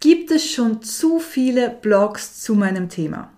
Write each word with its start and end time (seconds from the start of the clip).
Gibt 0.00 0.30
es 0.30 0.50
schon 0.50 0.82
zu 0.82 1.18
viele 1.18 1.70
Blogs 1.70 2.42
zu 2.42 2.54
meinem 2.54 2.88
Thema? 2.88 3.30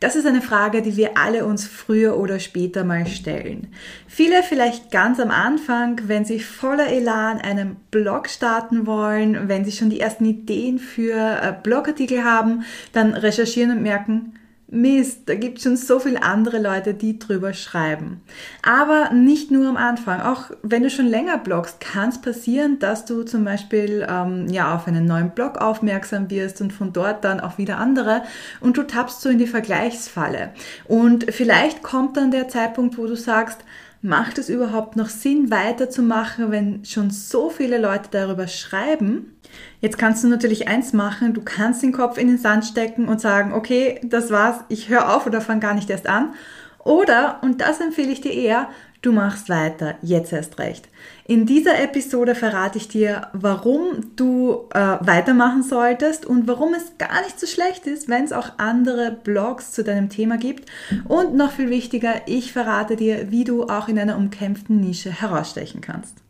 Das 0.00 0.16
ist 0.16 0.26
eine 0.26 0.42
Frage, 0.42 0.82
die 0.82 0.98
wir 0.98 1.16
alle 1.16 1.46
uns 1.46 1.66
früher 1.66 2.18
oder 2.18 2.38
später 2.38 2.84
mal 2.84 3.06
stellen. 3.06 3.68
Viele 4.06 4.42
vielleicht 4.42 4.90
ganz 4.90 5.18
am 5.18 5.30
Anfang, 5.30 5.98
wenn 6.08 6.26
sie 6.26 6.40
voller 6.40 6.88
Elan 6.88 7.38
einen 7.38 7.76
Blog 7.90 8.28
starten 8.28 8.86
wollen, 8.86 9.48
wenn 9.48 9.64
sie 9.64 9.72
schon 9.72 9.88
die 9.88 10.00
ersten 10.00 10.26
Ideen 10.26 10.78
für 10.78 11.40
äh, 11.40 11.54
Blogartikel 11.62 12.22
haben, 12.22 12.64
dann 12.92 13.14
recherchieren 13.14 13.70
und 13.70 13.82
merken, 13.82 14.34
Mist, 14.66 15.28
da 15.28 15.34
gibt 15.34 15.58
es 15.58 15.64
schon 15.64 15.76
so 15.76 15.98
viele 15.98 16.22
andere 16.22 16.58
Leute, 16.58 16.94
die 16.94 17.18
drüber 17.18 17.52
schreiben. 17.52 18.22
Aber 18.62 19.10
nicht 19.10 19.50
nur 19.50 19.68
am 19.68 19.76
Anfang. 19.76 20.20
Auch 20.20 20.50
wenn 20.62 20.82
du 20.82 20.90
schon 20.90 21.06
länger 21.06 21.38
bloggst, 21.38 21.80
kann 21.80 22.08
es 22.08 22.20
passieren, 22.20 22.78
dass 22.78 23.04
du 23.04 23.22
zum 23.22 23.44
Beispiel 23.44 24.06
ähm, 24.08 24.48
ja, 24.48 24.74
auf 24.74 24.88
einen 24.88 25.04
neuen 25.04 25.30
Blog 25.30 25.58
aufmerksam 25.58 26.30
wirst 26.30 26.60
und 26.60 26.72
von 26.72 26.92
dort 26.92 27.24
dann 27.24 27.40
auch 27.40 27.58
wieder 27.58 27.78
andere 27.78 28.22
und 28.60 28.76
du 28.76 28.82
tappst 28.82 29.20
so 29.20 29.28
in 29.28 29.38
die 29.38 29.46
Vergleichsfalle. 29.46 30.50
Und 30.86 31.32
vielleicht 31.32 31.82
kommt 31.82 32.16
dann 32.16 32.30
der 32.30 32.48
Zeitpunkt, 32.48 32.96
wo 32.96 33.06
du 33.06 33.16
sagst, 33.16 33.58
macht 34.00 34.38
es 34.38 34.48
überhaupt 34.48 34.96
noch 34.96 35.08
Sinn, 35.08 35.50
weiterzumachen, 35.50 36.50
wenn 36.50 36.84
schon 36.84 37.10
so 37.10 37.48
viele 37.48 37.78
Leute 37.78 38.08
darüber 38.10 38.48
schreiben? 38.48 39.33
Jetzt 39.80 39.98
kannst 39.98 40.24
du 40.24 40.28
natürlich 40.28 40.68
eins 40.68 40.92
machen, 40.92 41.34
du 41.34 41.42
kannst 41.42 41.82
den 41.82 41.92
Kopf 41.92 42.18
in 42.18 42.28
den 42.28 42.38
Sand 42.38 42.64
stecken 42.64 43.06
und 43.08 43.20
sagen, 43.20 43.52
okay, 43.52 44.00
das 44.02 44.30
war's, 44.30 44.60
ich 44.68 44.88
höre 44.88 45.14
auf 45.14 45.26
oder 45.26 45.40
fange 45.40 45.60
gar 45.60 45.74
nicht 45.74 45.90
erst 45.90 46.06
an. 46.06 46.34
Oder, 46.84 47.38
und 47.42 47.60
das 47.60 47.80
empfehle 47.80 48.12
ich 48.12 48.20
dir 48.20 48.32
eher, 48.32 48.68
du 49.04 49.12
machst 49.12 49.48
weiter, 49.48 49.96
jetzt 50.02 50.32
erst 50.32 50.58
recht. 50.58 50.88
In 51.26 51.46
dieser 51.46 51.78
Episode 51.80 52.34
verrate 52.34 52.78
ich 52.78 52.88
dir, 52.88 53.28
warum 53.32 54.16
du 54.16 54.66
äh, 54.72 54.96
weitermachen 55.00 55.62
solltest 55.62 56.26
und 56.26 56.46
warum 56.46 56.74
es 56.74 56.98
gar 56.98 57.22
nicht 57.22 57.38
so 57.38 57.46
schlecht 57.46 57.86
ist, 57.86 58.08
wenn 58.08 58.24
es 58.24 58.32
auch 58.32 58.52
andere 58.58 59.10
Blogs 59.10 59.72
zu 59.72 59.84
deinem 59.84 60.10
Thema 60.10 60.36
gibt. 60.36 60.70
Und 61.08 61.34
noch 61.34 61.52
viel 61.52 61.70
wichtiger, 61.70 62.22
ich 62.26 62.52
verrate 62.52 62.96
dir, 62.96 63.30
wie 63.30 63.44
du 63.44 63.64
auch 63.64 63.88
in 63.88 63.98
einer 63.98 64.16
umkämpften 64.16 64.80
Nische 64.80 65.10
herausstechen 65.10 65.80
kannst. 65.80 66.23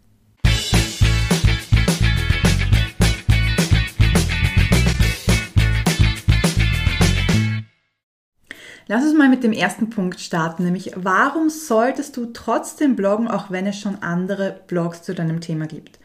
Lass 8.87 9.03
uns 9.03 9.17
mal 9.17 9.31
mit 9.31 9.43
dem 9.43 9.53
ersten 9.53 9.89
Punkt 9.89 10.21
starten, 10.21 10.65
nämlich 10.65 10.93
warum 10.95 11.49
solltest 11.49 12.19
du 12.19 12.27
trotzdem 12.27 12.97
bloggen, 12.97 13.29
auch 13.29 13.51
wenn 13.51 13.67
es 13.67 13.79
schon 13.79 14.03
andere 14.03 14.61
Blogs 14.67 15.03
zu 15.03 15.15
deinem 15.15 15.41
Thema 15.41 15.67
gibt? 15.67 15.99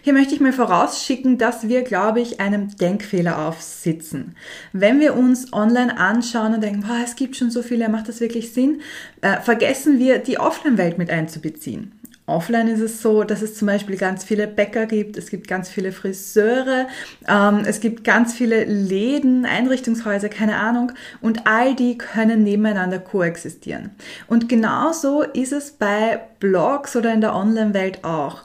Hier 0.00 0.14
möchte 0.14 0.34
ich 0.34 0.40
mal 0.40 0.54
vorausschicken, 0.54 1.36
dass 1.36 1.68
wir, 1.68 1.82
glaube 1.82 2.20
ich, 2.20 2.40
einem 2.40 2.74
Denkfehler 2.74 3.46
aufsitzen. 3.46 4.34
Wenn 4.72 4.98
wir 4.98 5.14
uns 5.14 5.52
online 5.52 5.98
anschauen 5.98 6.54
und 6.54 6.62
denken, 6.62 6.84
boah, 6.86 7.00
es 7.04 7.16
gibt 7.16 7.36
schon 7.36 7.50
so 7.50 7.62
viele, 7.62 7.90
macht 7.90 8.08
das 8.08 8.20
wirklich 8.20 8.54
Sinn, 8.54 8.80
äh, 9.20 9.38
vergessen 9.40 9.98
wir, 9.98 10.18
die 10.18 10.38
Offline-Welt 10.38 10.96
mit 10.96 11.10
einzubeziehen. 11.10 11.92
Offline 12.32 12.68
ist 12.68 12.80
es 12.80 13.02
so, 13.02 13.24
dass 13.24 13.42
es 13.42 13.54
zum 13.54 13.66
Beispiel 13.66 13.96
ganz 13.96 14.24
viele 14.24 14.46
Bäcker 14.46 14.86
gibt, 14.86 15.16
es 15.16 15.30
gibt 15.30 15.46
ganz 15.46 15.68
viele 15.68 15.92
Friseure, 15.92 16.88
ähm, 17.28 17.62
es 17.66 17.80
gibt 17.80 18.04
ganz 18.04 18.34
viele 18.34 18.64
Läden, 18.64 19.44
Einrichtungshäuser, 19.44 20.28
keine 20.28 20.56
Ahnung, 20.56 20.92
und 21.20 21.46
all 21.46 21.74
die 21.74 21.98
können 21.98 22.42
nebeneinander 22.42 22.98
koexistieren. 22.98 23.90
Und 24.26 24.48
genauso 24.48 25.22
ist 25.22 25.52
es 25.52 25.72
bei 25.72 26.20
Blogs 26.40 26.96
oder 26.96 27.12
in 27.12 27.20
der 27.20 27.34
Online-Welt 27.34 28.04
auch. 28.04 28.42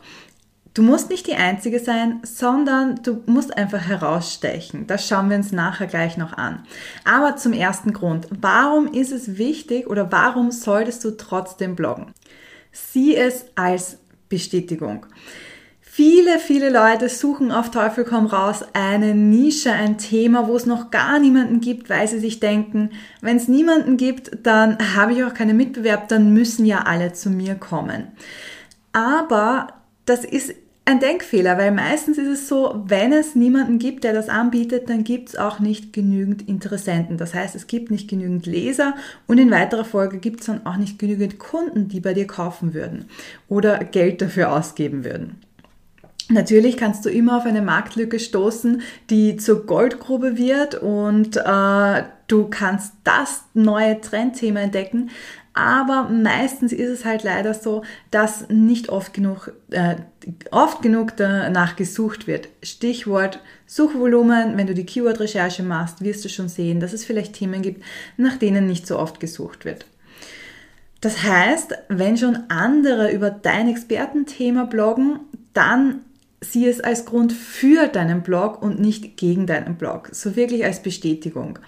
Du 0.77 0.83
musst 0.83 1.09
nicht 1.09 1.25
die 1.25 1.33
Einzige 1.33 1.79
sein, 1.79 2.19
sondern 2.21 3.01
du 3.01 3.23
musst 3.25 3.57
einfach 3.57 3.87
herausstechen. 3.87 4.85
Das 4.85 5.07
schauen 5.07 5.31
wir 5.31 5.37
uns 5.37 5.51
nachher 5.51 5.87
gleich 5.87 6.17
noch 6.17 6.33
an. 6.33 6.67
Aber 7.03 7.35
zum 7.35 7.53
ersten 7.53 7.93
Grund, 7.93 8.27
warum 8.29 8.85
ist 8.85 9.11
es 9.11 9.39
wichtig 9.39 9.87
oder 9.87 10.11
warum 10.11 10.51
solltest 10.51 11.03
du 11.03 11.17
trotzdem 11.17 11.75
bloggen? 11.75 12.13
Sieh 12.71 13.15
es 13.15 13.45
als 13.55 13.99
Bestätigung. 14.29 15.05
Viele, 15.97 16.37
viele 16.37 16.69
Leute 16.69 17.09
suchen 17.09 17.51
auf 17.51 17.71
Teufel 17.71 18.03
komm 18.03 18.27
raus 18.27 18.63
eine 18.73 19.15
Nische, 19.15 19.71
ein 19.71 19.97
Thema, 19.97 20.47
wo 20.47 20.55
es 20.55 20.67
noch 20.67 20.91
gar 20.91 21.17
niemanden 21.17 21.59
gibt, 21.59 21.89
weil 21.89 22.07
sie 22.07 22.19
sich 22.19 22.39
denken, 22.39 22.91
wenn 23.21 23.37
es 23.37 23.47
niemanden 23.47 23.97
gibt, 23.97 24.45
dann 24.45 24.77
habe 24.95 25.13
ich 25.13 25.23
auch 25.23 25.33
keinen 25.33 25.57
Mitbewerb, 25.57 26.07
dann 26.07 26.33
müssen 26.33 26.67
ja 26.67 26.81
alle 26.81 27.13
zu 27.13 27.31
mir 27.31 27.55
kommen. 27.55 28.09
Aber 28.93 29.69
das 30.05 30.23
ist 30.23 30.53
ein 30.87 31.01
Denkfehler, 31.01 31.57
weil 31.57 31.71
meistens 31.71 32.17
ist 32.17 32.29
es 32.29 32.47
so, 32.47 32.81
wenn 32.87 33.11
es 33.11 33.35
niemanden 33.35 33.77
gibt, 33.77 34.05
der 34.05 34.13
das 34.13 34.29
anbietet, 34.29 34.89
dann 34.89 35.03
gibt 35.03 35.29
es 35.29 35.35
auch 35.35 35.59
nicht 35.59 35.91
genügend 35.91 36.47
Interessenten. 36.47 37.17
Das 37.17 37.33
heißt, 37.33 37.55
es 37.55 37.67
gibt 37.67 37.91
nicht 37.91 38.09
genügend 38.09 38.45
Leser 38.45 38.95
und 39.27 39.37
in 39.37 39.51
weiterer 39.51 39.83
Folge 39.83 40.17
gibt 40.17 40.39
es 40.39 40.45
dann 40.45 40.65
auch 40.65 40.77
nicht 40.77 40.97
genügend 40.97 41.39
Kunden, 41.39 41.89
die 41.89 41.99
bei 41.99 42.13
dir 42.13 42.25
kaufen 42.25 42.73
würden 42.73 43.05
oder 43.49 43.79
Geld 43.79 44.21
dafür 44.21 44.53
ausgeben 44.53 45.03
würden. 45.03 45.41
Natürlich 46.29 46.77
kannst 46.77 47.03
du 47.03 47.09
immer 47.09 47.37
auf 47.37 47.45
eine 47.45 47.61
Marktlücke 47.61 48.19
stoßen, 48.19 48.81
die 49.09 49.35
zur 49.35 49.65
Goldgrube 49.65 50.37
wird 50.37 50.75
und 50.75 51.35
äh, 51.35 52.03
du 52.27 52.47
kannst 52.49 52.93
das 53.03 53.43
neue 53.53 53.99
Trendthema 53.99 54.61
entdecken, 54.61 55.09
aber 55.57 56.07
meistens 56.09 56.71
ist 56.71 56.89
es 56.89 57.03
halt 57.03 57.23
leider 57.23 57.55
so, 57.55 57.83
dass 58.11 58.47
nicht 58.47 58.89
oft 58.89 59.11
genug, 59.11 59.53
äh, 59.71 59.95
oft 60.51 60.81
genug 60.81 61.15
danach 61.17 61.75
gesucht 61.75 62.27
wird. 62.27 62.49
Stichwort 62.61 63.39
Suchvolumen, 63.65 64.57
wenn 64.57 64.67
du 64.67 64.73
die 64.73 64.85
Keyword-Recherche 64.85 65.63
machst, 65.63 66.01
wirst 66.01 66.23
du 66.25 66.29
schon 66.29 66.49
sehen, 66.49 66.79
dass 66.79 66.93
es 66.93 67.05
vielleicht 67.05 67.33
Themen 67.33 67.61
gibt, 67.61 67.83
nach 68.17 68.37
denen 68.37 68.67
nicht 68.67 68.87
so 68.87 68.97
oft 68.97 69.19
gesucht 69.19 69.65
wird. 69.65 69.85
Das 71.01 71.23
heißt, 71.23 71.73
wenn 71.89 72.17
schon 72.17 72.37
andere 72.49 73.11
über 73.11 73.29
dein 73.29 73.69
Expertenthema 73.69 74.65
bloggen, 74.65 75.19
dann 75.53 76.01
sieh 76.41 76.67
es 76.67 76.81
als 76.81 77.05
Grund 77.05 77.33
für 77.33 77.87
deinen 77.87 78.21
Blog 78.21 78.61
und 78.61 78.79
nicht 78.79 79.17
gegen 79.17 79.47
deinen 79.47 79.75
Blog. 79.75 80.09
So 80.11 80.35
wirklich 80.35 80.65
als 80.65 80.81
Bestätigung. 80.81 81.59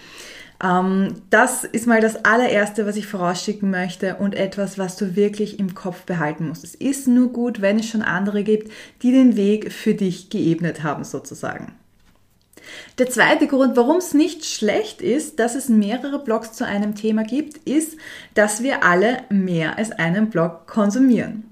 Ähm, 0.64 1.22
das 1.30 1.64
ist 1.64 1.88
mal 1.88 2.02
das 2.02 2.26
allererste, 2.26 2.86
was 2.86 2.98
ich 2.98 3.08
vorausschicken 3.08 3.70
möchte 3.72 4.16
und 4.16 4.36
etwas, 4.36 4.78
was 4.78 4.98
du 4.98 5.16
wirklich 5.16 5.60
im 5.60 5.74
Kopf 5.74 6.04
behalten 6.04 6.48
musst. 6.48 6.64
Es 6.64 6.76
ist 6.76 7.08
nur 7.08 7.32
gut, 7.32 7.62
wenn 7.62 7.80
es 7.80 7.88
schon 7.88 8.02
andere 8.02 8.44
gibt, 8.44 8.72
die 9.02 9.12
den 9.12 9.36
Weg 9.36 9.72
für 9.72 9.94
dich 9.94 10.30
geebnet 10.30 10.84
haben, 10.84 11.04
sozusagen. 11.04 11.74
Der 12.98 13.10
zweite 13.10 13.48
Grund, 13.48 13.78
warum 13.78 13.98
es 13.98 14.14
nicht 14.14 14.46
schlecht 14.46 15.02
ist, 15.02 15.40
dass 15.40 15.56
es 15.56 15.70
mehrere 15.70 16.20
Blogs 16.20 16.52
zu 16.52 16.66
einem 16.66 16.94
Thema 16.94 17.24
gibt, 17.24 17.58
ist, 17.68 17.98
dass 18.34 18.62
wir 18.62 18.84
alle 18.84 19.24
mehr 19.30 19.78
als 19.78 19.92
einen 19.92 20.30
Blog 20.30 20.68
konsumieren. 20.68 21.49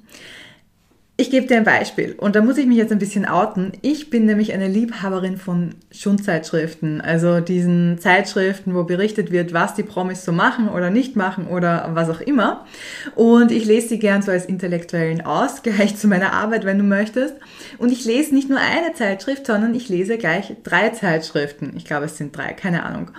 Ich 1.20 1.32
gebe 1.32 1.48
dir 1.48 1.58
ein 1.58 1.64
Beispiel 1.64 2.14
und 2.16 2.36
da 2.36 2.44
muss 2.44 2.60
ich 2.60 2.68
mich 2.68 2.78
jetzt 2.78 2.92
ein 2.92 3.00
bisschen 3.00 3.26
outen. 3.26 3.72
Ich 3.82 4.12
bin 4.12 4.28
nämlich 4.28 4.54
eine 4.54 4.68
Liebhaberin 4.68 5.38
von 5.38 5.74
Schundzeitschriften, 5.90 7.02
also 7.02 7.40
diesen 7.40 7.98
Zeitschriften, 7.98 8.76
wo 8.76 8.84
berichtet 8.84 9.32
wird, 9.32 9.52
was 9.52 9.74
die 9.74 9.82
Promis 9.82 10.24
so 10.24 10.32
machen 10.32 10.70
oder 10.70 10.92
nicht 10.92 11.16
machen 11.16 11.48
oder 11.48 11.90
was 11.96 12.12
auch 12.12 12.22
immer. 12.22 12.68
Und 13.16 13.52
ich 13.52 13.66
lese 13.66 13.88
sie 13.88 13.98
gern 13.98 14.22
so 14.22 14.30
als 14.30 14.46
intellektuellen 14.46 15.26
Ausgleich 15.26 15.96
zu 15.98 16.08
meiner 16.08 16.34
Arbeit, 16.34 16.66
wenn 16.66 16.78
du 16.78 16.84
möchtest. 16.84 17.34
Und 17.80 17.92
ich 17.92 18.06
lese 18.06 18.36
nicht 18.36 18.48
nur 18.48 18.60
eine 18.60 18.94
Zeitschrift, 18.94 19.48
sondern 19.48 19.74
ich 19.74 19.90
lese 19.90 20.20
gleich 20.20 20.54
drei 20.62 20.90
Zeitschriften. 20.90 21.74
Ich 21.78 21.86
glaube, 21.86 22.06
es 22.06 22.18
sind 22.18 22.38
drei, 22.38 22.54
keine 22.54 22.84
Ahnung. 22.84 23.10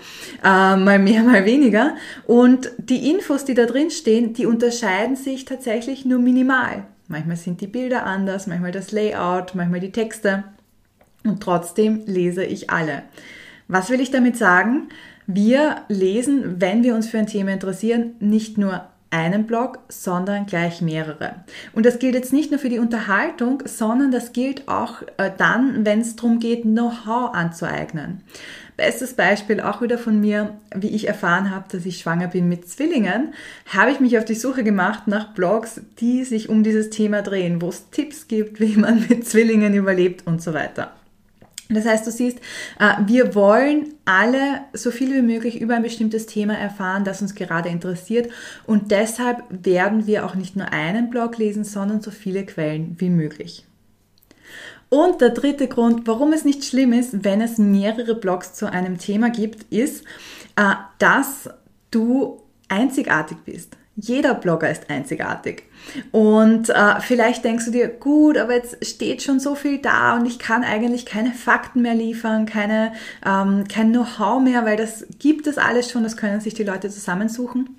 Äh, 0.44 0.76
mal 0.76 1.00
mehr, 1.00 1.22
mal 1.24 1.44
weniger. 1.44 1.96
Und 2.28 2.70
die 2.78 3.10
Infos, 3.10 3.44
die 3.44 3.54
da 3.54 3.66
drin 3.66 3.90
stehen, 3.90 4.34
die 4.34 4.46
unterscheiden 4.46 5.16
sich 5.16 5.46
tatsächlich 5.46 6.04
nur 6.04 6.20
minimal. 6.20 6.84
Manchmal 7.08 7.36
sind 7.36 7.60
die 7.60 7.66
Bilder 7.66 8.04
anders, 8.04 8.46
manchmal 8.46 8.72
das 8.72 8.92
Layout, 8.92 9.54
manchmal 9.54 9.80
die 9.80 9.92
Texte. 9.92 10.44
Und 11.24 11.42
trotzdem 11.42 12.02
lese 12.06 12.44
ich 12.44 12.70
alle. 12.70 13.02
Was 13.66 13.90
will 13.90 14.00
ich 14.00 14.10
damit 14.10 14.36
sagen? 14.36 14.88
Wir 15.26 15.82
lesen, 15.88 16.60
wenn 16.60 16.82
wir 16.82 16.94
uns 16.94 17.08
für 17.08 17.18
ein 17.18 17.26
Thema 17.26 17.52
interessieren, 17.52 18.12
nicht 18.20 18.56
nur 18.56 18.86
einen 19.10 19.46
Blog, 19.46 19.78
sondern 19.88 20.46
gleich 20.46 20.82
mehrere. 20.82 21.36
Und 21.72 21.86
das 21.86 21.98
gilt 21.98 22.14
jetzt 22.14 22.32
nicht 22.32 22.50
nur 22.50 22.60
für 22.60 22.68
die 22.68 22.78
Unterhaltung, 22.78 23.62
sondern 23.64 24.10
das 24.10 24.32
gilt 24.32 24.68
auch 24.68 25.02
äh, 25.16 25.30
dann, 25.36 25.86
wenn 25.86 26.00
es 26.00 26.16
darum 26.16 26.40
geht, 26.40 26.62
Know-how 26.62 27.34
anzueignen. 27.34 28.22
Bestes 28.78 29.14
Beispiel 29.14 29.60
auch 29.60 29.82
wieder 29.82 29.98
von 29.98 30.20
mir, 30.20 30.56
wie 30.72 30.94
ich 30.94 31.08
erfahren 31.08 31.50
habe, 31.50 31.64
dass 31.72 31.84
ich 31.84 31.98
schwanger 31.98 32.28
bin 32.28 32.48
mit 32.48 32.68
Zwillingen, 32.68 33.34
habe 33.66 33.90
ich 33.90 33.98
mich 33.98 34.16
auf 34.16 34.24
die 34.24 34.36
Suche 34.36 34.62
gemacht 34.62 35.08
nach 35.08 35.34
Blogs, 35.34 35.80
die 35.98 36.22
sich 36.22 36.48
um 36.48 36.62
dieses 36.62 36.88
Thema 36.88 37.22
drehen, 37.22 37.60
wo 37.60 37.70
es 37.70 37.90
Tipps 37.90 38.28
gibt, 38.28 38.60
wie 38.60 38.76
man 38.76 39.04
mit 39.08 39.26
Zwillingen 39.26 39.74
überlebt 39.74 40.28
und 40.28 40.40
so 40.40 40.54
weiter. 40.54 40.92
Das 41.68 41.86
heißt, 41.86 42.06
du 42.06 42.12
siehst, 42.12 42.38
äh, 42.78 42.94
wir 43.04 43.34
wollen 43.34 43.94
alle 44.04 44.60
so 44.74 44.92
viel 44.92 45.12
wie 45.12 45.22
möglich 45.22 45.60
über 45.60 45.74
ein 45.74 45.82
bestimmtes 45.82 46.26
Thema 46.26 46.56
erfahren, 46.56 47.02
das 47.02 47.20
uns 47.20 47.34
gerade 47.34 47.70
interessiert. 47.70 48.30
Und 48.64 48.92
deshalb 48.92 49.42
werden 49.50 50.06
wir 50.06 50.24
auch 50.24 50.36
nicht 50.36 50.54
nur 50.54 50.72
einen 50.72 51.10
Blog 51.10 51.36
lesen, 51.36 51.64
sondern 51.64 52.00
so 52.00 52.12
viele 52.12 52.46
Quellen 52.46 52.94
wie 53.00 53.10
möglich. 53.10 53.67
Und 54.90 55.20
der 55.20 55.30
dritte 55.30 55.68
Grund, 55.68 56.06
warum 56.06 56.32
es 56.32 56.44
nicht 56.44 56.64
schlimm 56.64 56.92
ist, 56.92 57.24
wenn 57.24 57.40
es 57.40 57.58
mehrere 57.58 58.14
Blogs 58.14 58.54
zu 58.54 58.70
einem 58.70 58.98
Thema 58.98 59.30
gibt, 59.30 59.70
ist, 59.72 60.04
äh, 60.56 60.74
dass 60.98 61.50
du 61.90 62.40
einzigartig 62.68 63.38
bist. 63.44 63.76
Jeder 64.00 64.34
Blogger 64.34 64.70
ist 64.70 64.90
einzigartig. 64.90 65.64
Und 66.12 66.70
äh, 66.70 67.00
vielleicht 67.00 67.44
denkst 67.44 67.64
du 67.64 67.70
dir, 67.72 67.88
gut, 67.88 68.38
aber 68.38 68.54
jetzt 68.54 68.86
steht 68.86 69.22
schon 69.22 69.40
so 69.40 69.56
viel 69.56 69.78
da 69.78 70.14
und 70.14 70.24
ich 70.26 70.38
kann 70.38 70.62
eigentlich 70.62 71.04
keine 71.04 71.32
Fakten 71.32 71.82
mehr 71.82 71.94
liefern, 71.94 72.46
keine, 72.46 72.92
ähm, 73.26 73.64
kein 73.66 73.90
Know-how 73.90 74.40
mehr, 74.40 74.64
weil 74.64 74.76
das 74.76 75.04
gibt 75.18 75.48
es 75.48 75.58
alles 75.58 75.90
schon, 75.90 76.04
das 76.04 76.16
können 76.16 76.40
sich 76.40 76.54
die 76.54 76.62
Leute 76.62 76.90
zusammensuchen. 76.90 77.76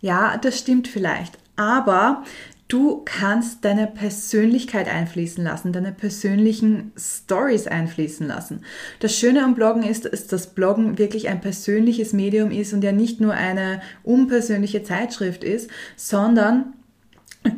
Ja, 0.00 0.36
das 0.38 0.58
stimmt 0.58 0.88
vielleicht. 0.88 1.38
Aber 1.54 2.24
Du 2.70 3.02
kannst 3.04 3.64
deine 3.64 3.88
Persönlichkeit 3.88 4.86
einfließen 4.86 5.42
lassen, 5.42 5.72
deine 5.72 5.90
persönlichen 5.90 6.92
Stories 6.96 7.66
einfließen 7.66 8.28
lassen. 8.28 8.60
Das 9.00 9.18
Schöne 9.18 9.42
am 9.42 9.56
Bloggen 9.56 9.82
ist, 9.82 10.08
dass 10.30 10.54
Bloggen 10.54 10.96
wirklich 10.96 11.28
ein 11.28 11.40
persönliches 11.40 12.12
Medium 12.12 12.52
ist 12.52 12.72
und 12.72 12.84
ja 12.84 12.92
nicht 12.92 13.20
nur 13.20 13.34
eine 13.34 13.82
unpersönliche 14.04 14.84
Zeitschrift 14.84 15.42
ist, 15.42 15.68
sondern 15.96 16.74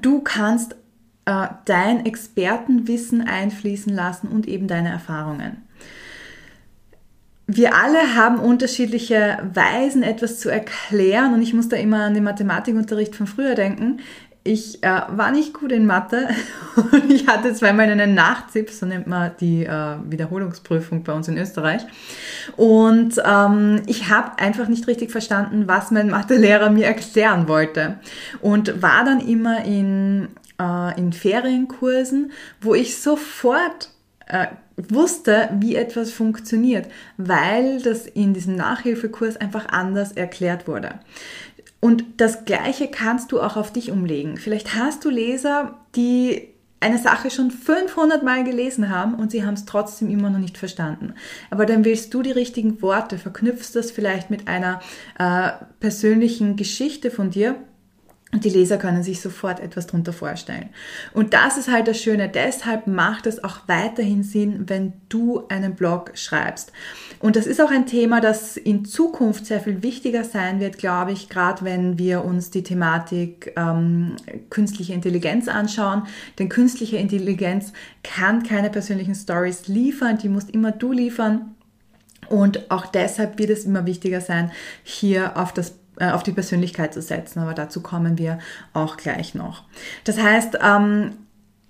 du 0.00 0.20
kannst 0.20 0.76
äh, 1.26 1.46
dein 1.66 2.06
Expertenwissen 2.06 3.20
einfließen 3.20 3.94
lassen 3.94 4.28
und 4.28 4.48
eben 4.48 4.66
deine 4.66 4.88
Erfahrungen. 4.88 5.58
Wir 7.46 7.74
alle 7.74 8.14
haben 8.14 8.38
unterschiedliche 8.38 9.50
Weisen, 9.52 10.02
etwas 10.02 10.40
zu 10.40 10.48
erklären 10.48 11.34
und 11.34 11.42
ich 11.42 11.52
muss 11.52 11.68
da 11.68 11.76
immer 11.76 12.04
an 12.04 12.14
den 12.14 12.24
Mathematikunterricht 12.24 13.14
von 13.14 13.26
früher 13.26 13.54
denken 13.54 14.00
ich 14.44 14.82
äh, 14.82 15.02
war 15.08 15.30
nicht 15.30 15.54
gut 15.54 15.70
in 15.70 15.86
Mathe 15.86 16.28
und 16.76 17.12
ich 17.12 17.28
hatte 17.28 17.54
zweimal 17.54 17.88
einen 17.88 18.14
Nachzip, 18.14 18.70
so 18.70 18.86
nennt 18.86 19.06
man 19.06 19.32
die 19.40 19.64
äh, 19.64 19.96
Wiederholungsprüfung 20.04 21.04
bei 21.04 21.12
uns 21.12 21.28
in 21.28 21.38
Österreich. 21.38 21.82
Und 22.56 23.22
ähm, 23.24 23.82
ich 23.86 24.08
habe 24.08 24.38
einfach 24.38 24.68
nicht 24.68 24.88
richtig 24.88 25.12
verstanden, 25.12 25.68
was 25.68 25.90
mein 25.90 26.10
Mathelehrer 26.10 26.70
mir 26.70 26.86
erklären 26.86 27.46
wollte. 27.46 27.98
Und 28.40 28.82
war 28.82 29.04
dann 29.04 29.20
immer 29.20 29.64
in, 29.64 30.28
äh, 30.60 30.98
in 30.98 31.12
Ferienkursen, 31.12 32.32
wo 32.60 32.74
ich 32.74 33.00
sofort 33.00 33.90
äh, 34.26 34.46
wusste, 34.76 35.50
wie 35.58 35.76
etwas 35.76 36.10
funktioniert, 36.10 36.86
weil 37.16 37.80
das 37.82 38.06
in 38.06 38.34
diesem 38.34 38.56
Nachhilfekurs 38.56 39.36
einfach 39.36 39.68
anders 39.68 40.12
erklärt 40.12 40.66
wurde. 40.66 40.98
Und 41.84 42.04
das 42.18 42.44
Gleiche 42.44 42.86
kannst 42.86 43.32
du 43.32 43.40
auch 43.40 43.56
auf 43.56 43.72
dich 43.72 43.90
umlegen. 43.90 44.36
Vielleicht 44.36 44.76
hast 44.76 45.04
du 45.04 45.10
Leser, 45.10 45.80
die 45.96 46.48
eine 46.78 46.98
Sache 46.98 47.28
schon 47.28 47.50
500 47.50 48.22
Mal 48.22 48.44
gelesen 48.44 48.88
haben 48.88 49.14
und 49.14 49.32
sie 49.32 49.44
haben 49.44 49.54
es 49.54 49.64
trotzdem 49.64 50.08
immer 50.08 50.30
noch 50.30 50.38
nicht 50.38 50.58
verstanden. 50.58 51.14
Aber 51.50 51.66
dann 51.66 51.84
wählst 51.84 52.14
du 52.14 52.22
die 52.22 52.30
richtigen 52.30 52.80
Worte, 52.82 53.18
verknüpfst 53.18 53.72
das 53.74 53.90
vielleicht 53.90 54.30
mit 54.30 54.46
einer 54.46 54.80
äh, 55.18 55.50
persönlichen 55.80 56.54
Geschichte 56.54 57.10
von 57.10 57.30
dir 57.30 57.56
die 58.34 58.48
Leser 58.48 58.78
können 58.78 59.02
sich 59.02 59.20
sofort 59.20 59.60
etwas 59.60 59.86
darunter 59.86 60.14
vorstellen. 60.14 60.70
Und 61.12 61.34
das 61.34 61.58
ist 61.58 61.70
halt 61.70 61.86
das 61.86 62.00
Schöne. 62.00 62.30
Deshalb 62.30 62.86
macht 62.86 63.26
es 63.26 63.44
auch 63.44 63.58
weiterhin 63.66 64.22
Sinn, 64.22 64.70
wenn 64.70 64.94
du 65.10 65.42
einen 65.48 65.74
Blog 65.74 66.12
schreibst. 66.14 66.72
Und 67.20 67.36
das 67.36 67.46
ist 67.46 67.60
auch 67.60 67.70
ein 67.70 67.84
Thema, 67.84 68.22
das 68.22 68.56
in 68.56 68.86
Zukunft 68.86 69.44
sehr 69.44 69.60
viel 69.60 69.82
wichtiger 69.82 70.24
sein 70.24 70.60
wird, 70.60 70.78
glaube 70.78 71.12
ich, 71.12 71.28
gerade 71.28 71.62
wenn 71.62 71.98
wir 71.98 72.24
uns 72.24 72.50
die 72.50 72.62
Thematik 72.62 73.52
ähm, 73.56 74.16
künstliche 74.48 74.94
Intelligenz 74.94 75.46
anschauen. 75.46 76.04
Denn 76.38 76.48
künstliche 76.48 76.96
Intelligenz 76.96 77.74
kann 78.02 78.42
keine 78.42 78.70
persönlichen 78.70 79.14
Stories 79.14 79.68
liefern, 79.68 80.16
die 80.16 80.30
musst 80.30 80.50
immer 80.50 80.72
du 80.72 80.92
liefern. 80.92 81.54
Und 82.30 82.70
auch 82.70 82.86
deshalb 82.86 83.38
wird 83.38 83.50
es 83.50 83.66
immer 83.66 83.84
wichtiger 83.84 84.22
sein, 84.22 84.50
hier 84.84 85.36
auf 85.36 85.52
das 85.52 85.74
äh, 85.98 86.10
auf 86.10 86.22
die 86.22 86.32
Persönlichkeit 86.32 86.94
zu 86.94 87.02
setzen, 87.02 87.40
aber 87.40 87.54
dazu 87.54 87.82
kommen 87.82 88.18
wir 88.18 88.38
auch 88.72 88.96
gleich 88.96 89.34
noch. 89.34 89.64
Das 90.04 90.20
heißt, 90.20 90.58
ähm, 90.62 91.12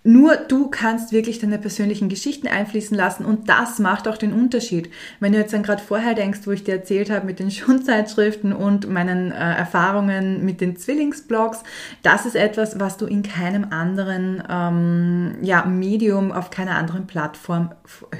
nur 0.04 0.34
du 0.34 0.68
kannst 0.68 1.12
wirklich 1.12 1.38
deine 1.38 1.58
persönlichen 1.58 2.08
Geschichten 2.08 2.48
einfließen 2.48 2.96
lassen 2.96 3.24
und 3.24 3.48
das 3.48 3.78
macht 3.78 4.08
auch 4.08 4.16
den 4.16 4.32
Unterschied. 4.32 4.90
Wenn 5.20 5.32
du 5.32 5.38
jetzt 5.38 5.52
dann 5.52 5.62
gerade 5.62 5.82
vorher 5.82 6.14
denkst, 6.14 6.40
wo 6.44 6.50
ich 6.50 6.64
dir 6.64 6.74
erzählt 6.74 7.08
habe 7.10 7.26
mit 7.26 7.38
den 7.38 7.50
Schundzeitschriften 7.52 8.52
und 8.52 8.88
meinen 8.88 9.30
äh, 9.30 9.34
Erfahrungen 9.34 10.44
mit 10.44 10.60
den 10.60 10.76
Zwillingsblogs, 10.76 11.62
das 12.02 12.26
ist 12.26 12.34
etwas, 12.34 12.80
was 12.80 12.96
du 12.96 13.06
in 13.06 13.22
keinem 13.22 13.66
anderen 13.70 14.42
ähm, 14.48 15.36
ja, 15.42 15.64
Medium, 15.64 16.32
auf 16.32 16.50
keiner 16.50 16.76
anderen 16.76 17.06
Plattform 17.06 17.70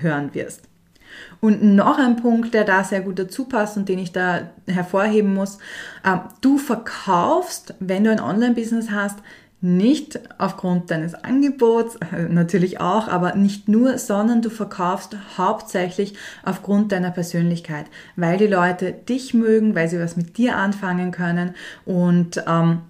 hören 0.01 0.35
wirst. 0.35 0.72
Und 1.41 1.63
noch 1.63 1.99
ein 1.99 2.17
Punkt, 2.17 2.55
der 2.55 2.65
da 2.65 2.85
sehr 2.85 3.01
gut 3.01 3.19
dazu 3.19 3.45
passt 3.45 3.77
und 3.77 3.89
den 3.89 3.99
ich 3.99 4.13
da 4.13 4.51
hervorheben 4.67 5.35
muss, 5.35 5.59
ähm, 6.05 6.21
du 6.41 6.59
verkaufst, 6.59 7.75
wenn 7.81 8.05
du 8.05 8.11
ein 8.11 8.21
Online-Business 8.21 8.91
hast, 8.91 9.19
nicht 9.63 10.19
aufgrund 10.39 10.91
deines 10.91 11.15
Angebots, 11.15 11.97
äh, 11.97 12.29
natürlich 12.29 12.81
auch, 12.81 13.07
aber 13.07 13.37
nicht 13.37 13.69
nur, 13.69 13.97
sondern 13.97 14.43
du 14.43 14.51
verkaufst 14.51 15.17
hauptsächlich 15.39 16.15
aufgrund 16.45 16.91
deiner 16.91 17.13
Persönlichkeit, 17.13 17.87
weil 18.17 18.39
die 18.39 18.49
Leute 18.49 18.93
dich 18.93 19.35
mögen, 19.35 19.77
weil 19.77 19.89
sie 19.89 20.01
was 20.01 20.17
mit 20.17 20.37
dir 20.37 20.57
anfangen 20.57 21.13
können 21.13 21.55
und 21.85 22.43
ähm, 22.49 22.81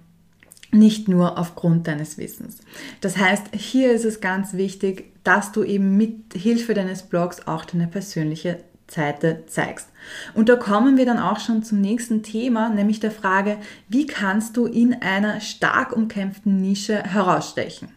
nicht 0.73 1.07
nur 1.07 1.37
aufgrund 1.37 1.87
deines 1.87 2.17
Wissens. 2.17 2.59
Das 3.01 3.17
heißt, 3.17 3.47
hier 3.55 3.91
ist 3.91 4.05
es 4.05 4.21
ganz 4.21 4.53
wichtig, 4.53 5.13
dass 5.23 5.51
du 5.51 5.63
eben 5.63 5.95
mit 5.97 6.33
Hilfe 6.33 6.73
deines 6.73 7.03
Blogs 7.03 7.47
auch 7.47 7.65
deine 7.65 7.87
persönliche 7.87 8.59
Seite 8.89 9.43
zeigst. 9.47 9.87
Und 10.33 10.49
da 10.49 10.55
kommen 10.55 10.97
wir 10.97 11.05
dann 11.05 11.19
auch 11.19 11.39
schon 11.39 11.63
zum 11.63 11.79
nächsten 11.81 12.23
Thema, 12.23 12.69
nämlich 12.69 12.99
der 12.99 13.11
Frage, 13.11 13.57
wie 13.87 14.05
kannst 14.05 14.57
du 14.57 14.65
in 14.65 15.01
einer 15.01 15.39
stark 15.39 15.95
umkämpften 15.95 16.61
Nische 16.61 17.01
herausstechen? 17.01 17.89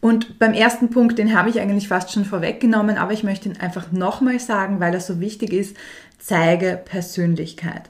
Und 0.00 0.38
beim 0.38 0.52
ersten 0.52 0.90
Punkt, 0.90 1.18
den 1.18 1.36
habe 1.36 1.48
ich 1.48 1.60
eigentlich 1.60 1.88
fast 1.88 2.12
schon 2.12 2.24
vorweggenommen, 2.24 2.98
aber 2.98 3.12
ich 3.12 3.24
möchte 3.24 3.48
ihn 3.48 3.56
einfach 3.58 3.92
nochmal 3.92 4.38
sagen, 4.38 4.80
weil 4.80 4.94
er 4.94 5.00
so 5.00 5.20
wichtig 5.20 5.52
ist, 5.52 5.76
zeige 6.18 6.80
Persönlichkeit. 6.84 7.82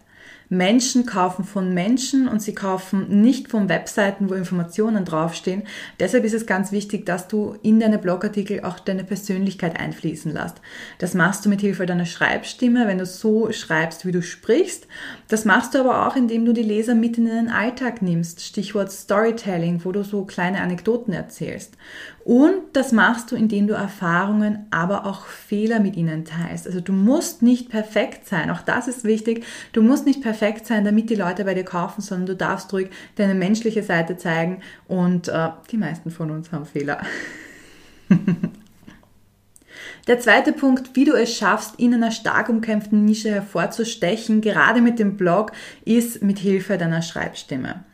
Menschen 0.52 1.06
kaufen 1.06 1.46
von 1.46 1.72
Menschen 1.72 2.28
und 2.28 2.42
sie 2.42 2.54
kaufen 2.54 3.22
nicht 3.22 3.48
von 3.48 3.70
Webseiten, 3.70 4.28
wo 4.28 4.34
Informationen 4.34 5.06
draufstehen. 5.06 5.62
Deshalb 5.98 6.24
ist 6.24 6.34
es 6.34 6.44
ganz 6.44 6.72
wichtig, 6.72 7.06
dass 7.06 7.26
du 7.26 7.56
in 7.62 7.80
deine 7.80 7.98
Blogartikel 7.98 8.62
auch 8.62 8.78
deine 8.78 9.02
Persönlichkeit 9.02 9.80
einfließen 9.80 10.30
lässt. 10.30 10.60
Das 10.98 11.14
machst 11.14 11.46
du 11.46 11.48
mit 11.48 11.62
Hilfe 11.62 11.86
deiner 11.86 12.04
Schreibstimme, 12.04 12.86
wenn 12.86 12.98
du 12.98 13.06
so 13.06 13.50
schreibst, 13.50 14.04
wie 14.04 14.12
du 14.12 14.20
sprichst. 14.20 14.86
Das 15.26 15.46
machst 15.46 15.72
du 15.72 15.78
aber 15.78 16.06
auch, 16.06 16.16
indem 16.16 16.44
du 16.44 16.52
die 16.52 16.62
Leser 16.62 16.94
mit 16.94 17.16
in 17.16 17.24
den 17.24 17.48
Alltag 17.48 18.02
nimmst. 18.02 18.42
Stichwort 18.42 18.92
Storytelling, 18.92 19.86
wo 19.86 19.92
du 19.92 20.04
so 20.04 20.26
kleine 20.26 20.60
Anekdoten 20.60 21.14
erzählst. 21.14 21.78
Und 22.24 22.62
das 22.72 22.92
machst 22.92 23.32
du, 23.32 23.36
indem 23.36 23.66
du 23.66 23.74
Erfahrungen, 23.74 24.66
aber 24.70 25.06
auch 25.06 25.26
Fehler 25.26 25.80
mit 25.80 25.96
ihnen 25.96 26.24
teilst. 26.24 26.66
Also 26.66 26.80
du 26.80 26.92
musst 26.92 27.42
nicht 27.42 27.68
perfekt 27.68 28.28
sein. 28.28 28.50
Auch 28.50 28.62
das 28.62 28.86
ist 28.86 29.04
wichtig. 29.04 29.44
Du 29.72 29.82
musst 29.82 30.06
nicht 30.06 30.22
perfekt 30.22 30.66
sein, 30.66 30.84
damit 30.84 31.10
die 31.10 31.16
Leute 31.16 31.44
bei 31.44 31.54
dir 31.54 31.64
kaufen, 31.64 32.00
sondern 32.00 32.26
du 32.26 32.36
darfst 32.36 32.72
ruhig 32.72 32.90
deine 33.16 33.34
menschliche 33.34 33.82
Seite 33.82 34.16
zeigen. 34.16 34.60
Und 34.86 35.28
äh, 35.28 35.50
die 35.70 35.78
meisten 35.78 36.10
von 36.10 36.30
uns 36.30 36.52
haben 36.52 36.66
Fehler. 36.66 37.00
Der 40.08 40.18
zweite 40.18 40.52
Punkt, 40.52 40.96
wie 40.96 41.04
du 41.04 41.12
es 41.12 41.32
schaffst, 41.32 41.78
in 41.78 41.94
einer 41.94 42.10
stark 42.10 42.48
umkämpften 42.48 43.04
Nische 43.04 43.30
hervorzustechen, 43.30 44.40
gerade 44.40 44.80
mit 44.80 44.98
dem 44.98 45.16
Blog, 45.16 45.52
ist 45.84 46.24
mit 46.24 46.40
Hilfe 46.40 46.76
deiner 46.76 47.02
Schreibstimme. 47.02 47.84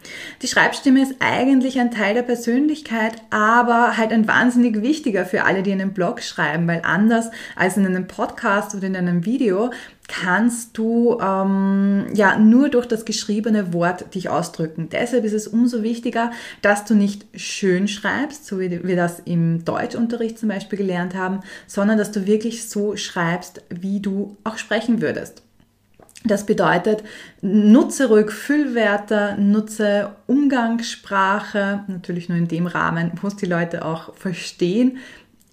Die 0.41 0.49
Schreibstimme 0.49 1.03
ist 1.03 1.17
eigentlich 1.21 1.79
ein 1.79 1.91
Teil 1.91 2.15
der 2.15 2.23
Persönlichkeit, 2.23 3.13
aber 3.29 3.99
halt 3.99 4.13
ein 4.13 4.27
wahnsinnig 4.27 4.81
wichtiger 4.81 5.27
für 5.27 5.45
alle, 5.45 5.63
die 5.63 5.73
einen 5.73 5.93
Blog 5.93 6.23
schreiben, 6.23 6.67
weil 6.67 6.81
anders 6.83 7.31
als 7.57 7.77
in 7.77 7.85
einem 7.85 8.07
Podcast 8.07 8.75
oder 8.75 8.87
in 8.87 8.97
einem 8.97 9.27
Video 9.27 9.71
kannst 10.09 10.77
du 10.79 11.19
ähm, 11.21 12.07
ja 12.15 12.39
nur 12.39 12.71
durch 12.71 12.87
das 12.87 13.05
geschriebene 13.05 13.73
Wort 13.73 14.15
dich 14.15 14.31
ausdrücken. 14.31 14.89
Deshalb 14.91 15.25
ist 15.25 15.35
es 15.35 15.47
umso 15.47 15.83
wichtiger, 15.83 16.33
dass 16.63 16.87
du 16.87 16.95
nicht 16.95 17.27
schön 17.35 17.87
schreibst, 17.87 18.47
so 18.47 18.59
wie 18.59 18.83
wir 18.85 18.97
das 18.97 19.21
im 19.21 19.65
Deutschunterricht 19.65 20.39
zum 20.39 20.49
Beispiel 20.49 20.79
gelernt 20.79 21.15
haben, 21.15 21.41
sondern 21.67 21.99
dass 21.99 22.11
du 22.11 22.27
wirklich 22.27 22.69
so 22.69 22.97
schreibst, 22.97 23.63
wie 23.69 24.01
du 24.01 24.37
auch 24.45 24.57
sprechen 24.57 25.03
würdest. 25.03 25.43
Das 26.25 26.47
bedeutet, 26.47 27.05
nutze 27.43 28.09
ruhig 28.09 28.31
Füllwörter, 28.31 29.37
nutze 29.37 30.17
Umgangssprache, 30.27 31.85
natürlich 31.87 32.29
nur 32.29 32.39
in 32.39 32.49
dem 32.49 32.67
Rahmen, 32.67 33.13
wo 33.21 33.29
es 33.29 33.37
die 33.37 33.47
Leute 33.47 33.85
auch 33.85 34.15
verstehen, 34.17 34.99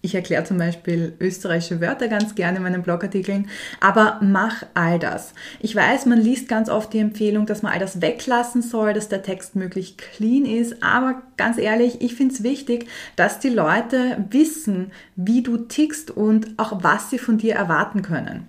Ich 0.06 0.14
erkläre 0.14 0.44
zum 0.44 0.60
Beispiel 0.60 1.14
österreichische 1.20 1.82
Wörter 1.82 2.08
ganz 2.08 2.36
gerne 2.36 2.58
in 2.58 2.64
meinen 2.64 2.84
Blogartikeln, 2.84 3.50
aber 3.80 4.20
mach 4.22 4.64
all 4.76 5.00
das. 5.00 5.34
Ich 5.60 5.76
weiß, 5.76 6.06
man 6.06 6.22
liest 6.22 6.48
ganz 6.48 6.70
oft 6.70 6.94
die 6.94 7.00
Empfehlung, 7.00 7.48
dass 7.48 7.64
man 7.64 7.74
all 7.74 7.80
das 7.80 8.04
weglassen 8.04 8.62
soll, 8.62 8.94
dass 8.94 9.10
der 9.10 9.24
Text 9.24 9.56
möglichst 9.56 9.98
clean 9.98 10.46
ist, 10.46 10.84
aber 10.84 11.24
ganz 11.38 11.58
ehrlich, 11.58 12.02
ich 12.02 12.14
finde 12.14 12.36
es 12.36 12.44
wichtig, 12.44 12.86
dass 13.16 13.40
die 13.40 13.50
Leute 13.50 14.24
wissen, 14.30 14.92
wie 15.16 15.42
du 15.42 15.58
tickst 15.58 16.12
und 16.12 16.50
auch 16.58 16.84
was 16.84 17.10
sie 17.10 17.18
von 17.18 17.40
dir 17.40 17.56
erwarten 17.56 18.04
können. 18.04 18.48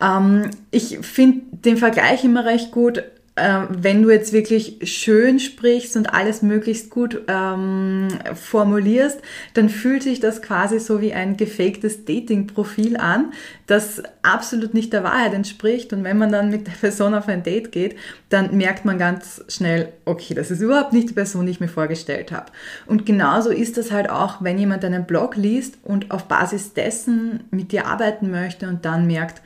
Ähm, 0.00 0.50
ich 0.70 0.98
finde 1.02 1.42
den 1.50 1.76
Vergleich 1.76 2.24
immer 2.24 2.46
recht 2.46 2.70
gut 2.70 3.02
äh, 3.36 3.66
wenn 3.68 4.02
du 4.02 4.10
jetzt 4.10 4.32
wirklich 4.32 4.78
schön 4.82 5.38
sprichst 5.38 5.94
und 5.96 6.12
alles 6.12 6.40
möglichst 6.40 6.88
gut 6.88 7.20
ähm, 7.28 8.08
formulierst, 8.34 9.20
dann 9.52 9.68
fühlt 9.68 10.02
sich 10.02 10.20
das 10.20 10.40
quasi 10.40 10.80
so 10.80 11.02
wie 11.02 11.12
ein 11.12 11.36
gefaktes 11.36 12.06
Dating-Profil 12.06 12.96
an, 12.96 13.32
das 13.66 14.02
absolut 14.22 14.72
nicht 14.72 14.92
der 14.94 15.04
Wahrheit 15.04 15.34
entspricht. 15.34 15.92
Und 15.92 16.02
wenn 16.02 16.16
man 16.16 16.32
dann 16.32 16.48
mit 16.48 16.66
der 16.66 16.72
Person 16.72 17.12
auf 17.14 17.28
ein 17.28 17.42
Date 17.42 17.72
geht, 17.72 17.96
dann 18.30 18.56
merkt 18.56 18.86
man 18.86 18.96
ganz 18.96 19.44
schnell, 19.48 19.92
okay, 20.06 20.32
das 20.32 20.50
ist 20.50 20.62
überhaupt 20.62 20.94
nicht 20.94 21.10
die 21.10 21.14
Person, 21.14 21.44
die 21.44 21.52
ich 21.52 21.60
mir 21.60 21.68
vorgestellt 21.68 22.32
habe. 22.32 22.46
Und 22.86 23.04
genauso 23.04 23.50
ist 23.50 23.76
das 23.76 23.92
halt 23.92 24.08
auch, 24.08 24.42
wenn 24.42 24.58
jemand 24.58 24.82
deinen 24.82 25.04
Blog 25.04 25.36
liest 25.36 25.76
und 25.82 26.10
auf 26.10 26.24
Basis 26.24 26.72
dessen 26.72 27.44
mit 27.50 27.70
dir 27.70 27.86
arbeiten 27.86 28.30
möchte 28.30 28.66
und 28.66 28.86
dann 28.86 29.06
merkt, 29.06 29.42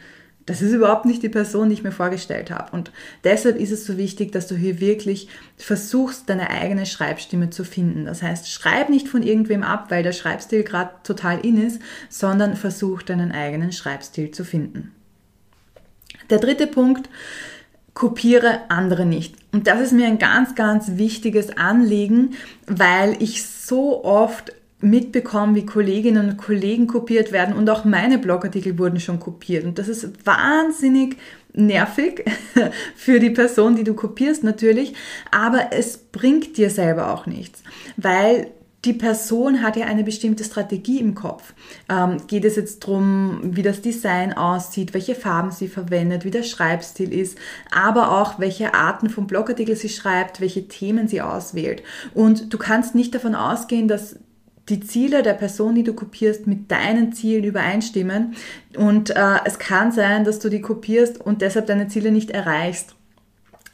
das 0.46 0.62
ist 0.62 0.72
überhaupt 0.72 1.04
nicht 1.04 1.22
die 1.22 1.28
Person, 1.28 1.68
die 1.68 1.74
ich 1.74 1.82
mir 1.82 1.92
vorgestellt 1.92 2.50
habe. 2.50 2.72
Und 2.72 2.90
deshalb 3.24 3.56
ist 3.56 3.70
es 3.70 3.86
so 3.86 3.96
wichtig, 3.96 4.32
dass 4.32 4.46
du 4.46 4.56
hier 4.56 4.80
wirklich 4.80 5.28
versuchst, 5.56 6.28
deine 6.28 6.50
eigene 6.50 6.86
Schreibstimme 6.86 7.50
zu 7.50 7.64
finden. 7.64 8.06
Das 8.06 8.22
heißt, 8.22 8.50
schreib 8.50 8.88
nicht 8.88 9.08
von 9.08 9.22
irgendwem 9.22 9.62
ab, 9.62 9.86
weil 9.90 10.02
der 10.02 10.12
Schreibstil 10.12 10.64
gerade 10.64 10.90
total 11.04 11.40
in 11.44 11.64
ist, 11.64 11.80
sondern 12.08 12.56
versuch 12.56 13.02
deinen 13.02 13.32
eigenen 13.32 13.72
Schreibstil 13.72 14.30
zu 14.30 14.44
finden. 14.44 14.92
Der 16.30 16.38
dritte 16.38 16.66
Punkt, 16.66 17.08
kopiere 17.94 18.60
andere 18.70 19.04
nicht. 19.04 19.34
Und 19.52 19.66
das 19.66 19.80
ist 19.80 19.92
mir 19.92 20.06
ein 20.06 20.18
ganz, 20.18 20.54
ganz 20.54 20.92
wichtiges 20.96 21.56
Anliegen, 21.56 22.34
weil 22.66 23.20
ich 23.22 23.44
so 23.44 24.04
oft 24.04 24.52
mitbekommen, 24.80 25.54
wie 25.54 25.66
Kolleginnen 25.66 26.30
und 26.30 26.36
Kollegen 26.36 26.86
kopiert 26.86 27.32
werden 27.32 27.54
und 27.54 27.68
auch 27.68 27.84
meine 27.84 28.18
Blogartikel 28.18 28.78
wurden 28.78 29.00
schon 29.00 29.20
kopiert. 29.20 29.64
Und 29.64 29.78
das 29.78 29.88
ist 29.88 30.26
wahnsinnig 30.26 31.16
nervig 31.52 32.24
für 32.96 33.18
die 33.18 33.30
Person, 33.30 33.76
die 33.76 33.84
du 33.84 33.94
kopierst 33.94 34.44
natürlich, 34.44 34.94
aber 35.30 35.72
es 35.72 35.98
bringt 35.98 36.56
dir 36.56 36.70
selber 36.70 37.12
auch 37.12 37.26
nichts, 37.26 37.62
weil 37.96 38.52
die 38.86 38.94
Person 38.94 39.62
hat 39.62 39.76
ja 39.76 39.84
eine 39.84 40.04
bestimmte 40.04 40.42
Strategie 40.42 41.00
im 41.00 41.14
Kopf. 41.14 41.52
Ähm, 41.90 42.16
geht 42.28 42.46
es 42.46 42.56
jetzt 42.56 42.82
darum, 42.82 43.40
wie 43.42 43.62
das 43.62 43.82
Design 43.82 44.32
aussieht, 44.32 44.94
welche 44.94 45.14
Farben 45.14 45.50
sie 45.50 45.68
verwendet, 45.68 46.24
wie 46.24 46.30
der 46.30 46.44
Schreibstil 46.44 47.12
ist, 47.12 47.36
aber 47.70 48.18
auch 48.18 48.38
welche 48.38 48.72
Arten 48.72 49.10
von 49.10 49.26
Blogartikel 49.26 49.76
sie 49.76 49.90
schreibt, 49.90 50.40
welche 50.40 50.66
Themen 50.66 51.08
sie 51.08 51.20
auswählt. 51.20 51.82
Und 52.14 52.54
du 52.54 52.56
kannst 52.56 52.94
nicht 52.94 53.14
davon 53.14 53.34
ausgehen, 53.34 53.86
dass 53.86 54.16
die 54.70 54.80
Ziele 54.80 55.22
der 55.22 55.34
Person, 55.34 55.74
die 55.74 55.82
du 55.82 55.92
kopierst, 55.92 56.46
mit 56.46 56.70
deinen 56.70 57.12
Zielen 57.12 57.44
übereinstimmen. 57.44 58.34
Und 58.76 59.10
äh, 59.10 59.38
es 59.44 59.58
kann 59.58 59.92
sein, 59.92 60.24
dass 60.24 60.38
du 60.38 60.48
die 60.48 60.60
kopierst 60.60 61.20
und 61.20 61.42
deshalb 61.42 61.66
deine 61.66 61.88
Ziele 61.88 62.12
nicht 62.12 62.30
erreichst, 62.30 62.94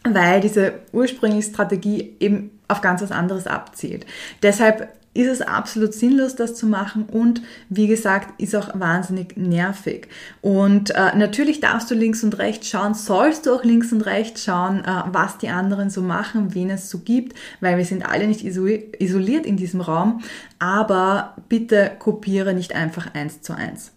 weil 0.05 0.41
diese 0.41 0.75
ursprüngliche 0.93 1.51
Strategie 1.51 2.17
eben 2.21 2.59
auf 2.69 2.81
ganz 2.81 3.03
was 3.03 3.13
anderes 3.13 3.47
abzielt. 3.47 4.07
Deshalb 4.43 4.89
ist 5.17 5.29
es 5.29 5.41
absolut 5.41 5.95
sinnlos, 5.95 6.37
das 6.37 6.55
zu 6.55 6.67
machen 6.67 7.07
und 7.07 7.43
wie 7.69 7.87
gesagt, 7.87 8.41
ist 8.41 8.55
auch 8.55 8.79
wahnsinnig 8.79 9.37
nervig. 9.37 10.09
Und 10.43 10.91
äh, 10.91 11.17
natürlich 11.17 11.61
darfst 11.61 11.91
du 11.91 11.95
links 11.95 12.23
und 12.23 12.39
rechts 12.39 12.69
schauen, 12.69 12.95
sollst 12.95 13.47
du 13.47 13.55
auch 13.55 13.65
links 13.65 13.93
und 13.93 14.03
rechts 14.03 14.45
schauen, 14.45 14.85
äh, 14.85 15.03
was 15.13 15.39
die 15.39 15.49
anderen 15.49 15.91
so 15.91 16.03
machen, 16.03 16.55
wen 16.55 16.71
es 16.71 16.91
so 16.91 16.99
gibt, 16.99 17.37
weil 17.61 17.79
wir 17.79 17.85
sind 17.85 18.09
alle 18.09 18.27
nicht 18.27 18.45
isoliert 18.45 19.47
in 19.47 19.57
diesem 19.57 19.81
Raum, 19.81 20.23
aber 20.59 21.35
bitte 21.49 21.93
kopiere 21.99 22.55
nicht 22.55 22.75
einfach 22.75 23.15
eins 23.15 23.43
zu 23.43 23.55
eins. 23.55 23.96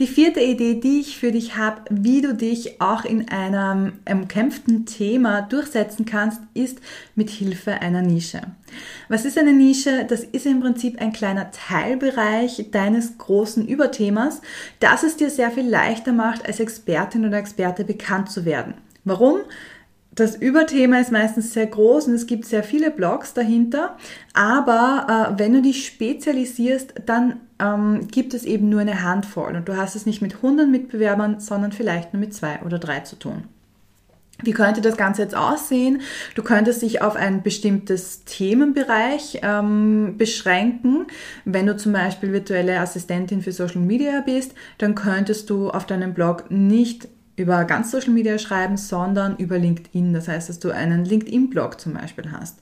Die 0.00 0.08
vierte 0.08 0.40
Idee, 0.40 0.74
die 0.74 0.98
ich 0.98 1.18
für 1.18 1.30
dich 1.30 1.56
habe, 1.56 1.82
wie 1.88 2.20
du 2.20 2.34
dich 2.34 2.80
auch 2.80 3.04
in 3.04 3.28
einem 3.28 3.92
umkämpften 4.10 4.86
Thema 4.86 5.42
durchsetzen 5.42 6.04
kannst, 6.04 6.40
ist 6.52 6.80
mit 7.14 7.30
Hilfe 7.30 7.74
einer 7.74 8.02
Nische. 8.02 8.40
Was 9.08 9.24
ist 9.24 9.38
eine 9.38 9.52
Nische? 9.52 10.04
Das 10.04 10.24
ist 10.24 10.46
im 10.46 10.58
Prinzip 10.58 11.00
ein 11.00 11.12
kleiner 11.12 11.52
Teilbereich 11.52 12.70
deines 12.72 13.18
großen 13.18 13.68
Überthemas, 13.68 14.40
das 14.80 15.04
es 15.04 15.16
dir 15.16 15.30
sehr 15.30 15.52
viel 15.52 15.68
leichter 15.68 16.12
macht, 16.12 16.44
als 16.44 16.58
Expertin 16.58 17.24
oder 17.24 17.38
Experte 17.38 17.84
bekannt 17.84 18.32
zu 18.32 18.44
werden. 18.44 18.74
Warum? 19.04 19.42
Das 20.14 20.36
Überthema 20.36 21.00
ist 21.00 21.10
meistens 21.10 21.52
sehr 21.52 21.66
groß 21.66 22.06
und 22.06 22.14
es 22.14 22.26
gibt 22.26 22.44
sehr 22.44 22.62
viele 22.62 22.90
Blogs 22.90 23.34
dahinter. 23.34 23.96
Aber 24.32 25.34
äh, 25.34 25.38
wenn 25.38 25.52
du 25.52 25.62
dich 25.62 25.86
spezialisierst, 25.86 26.94
dann 27.06 27.40
ähm, 27.58 28.06
gibt 28.08 28.34
es 28.34 28.44
eben 28.44 28.68
nur 28.68 28.80
eine 28.80 29.02
Handvoll 29.02 29.56
und 29.56 29.68
du 29.68 29.76
hast 29.76 29.96
es 29.96 30.06
nicht 30.06 30.22
mit 30.22 30.36
100 30.36 30.68
Mitbewerbern, 30.68 31.40
sondern 31.40 31.72
vielleicht 31.72 32.12
nur 32.12 32.20
mit 32.20 32.34
zwei 32.34 32.60
oder 32.64 32.78
drei 32.78 33.00
zu 33.00 33.16
tun. 33.16 33.44
Wie 34.42 34.52
könnte 34.52 34.80
das 34.80 34.96
Ganze 34.96 35.22
jetzt 35.22 35.36
aussehen? 35.36 36.00
Du 36.34 36.42
könntest 36.42 36.82
dich 36.82 37.02
auf 37.02 37.14
ein 37.14 37.42
bestimmtes 37.42 38.24
Themenbereich 38.24 39.40
ähm, 39.42 40.16
beschränken. 40.18 41.06
Wenn 41.44 41.66
du 41.66 41.76
zum 41.76 41.92
Beispiel 41.92 42.32
virtuelle 42.32 42.80
Assistentin 42.80 43.42
für 43.42 43.52
Social 43.52 43.80
Media 43.80 44.20
bist, 44.20 44.52
dann 44.78 44.96
könntest 44.96 45.50
du 45.50 45.70
auf 45.70 45.86
deinem 45.86 46.14
Blog 46.14 46.50
nicht 46.50 47.08
über 47.36 47.64
ganz 47.64 47.90
Social 47.90 48.10
Media 48.10 48.38
schreiben, 48.38 48.76
sondern 48.76 49.36
über 49.36 49.58
LinkedIn. 49.58 50.12
Das 50.12 50.28
heißt, 50.28 50.48
dass 50.48 50.58
du 50.58 50.70
einen 50.70 51.04
LinkedIn-Blog 51.04 51.80
zum 51.80 51.94
Beispiel 51.94 52.30
hast. 52.30 52.58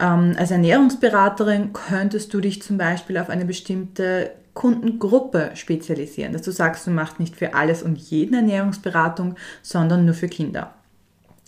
Ähm, 0.00 0.34
als 0.36 0.50
Ernährungsberaterin 0.50 1.72
könntest 1.72 2.34
du 2.34 2.40
dich 2.40 2.62
zum 2.62 2.78
Beispiel 2.78 3.18
auf 3.18 3.30
eine 3.30 3.44
bestimmte 3.44 4.32
Kundengruppe 4.52 5.50
spezialisieren, 5.54 6.32
dass 6.32 6.42
du 6.42 6.52
sagst, 6.52 6.86
du 6.86 6.90
machst 6.90 7.18
nicht 7.18 7.36
für 7.36 7.54
alles 7.54 7.82
und 7.82 7.98
jeden 7.98 8.34
Ernährungsberatung, 8.34 9.34
sondern 9.62 10.04
nur 10.04 10.14
für 10.14 10.28
Kinder. 10.28 10.74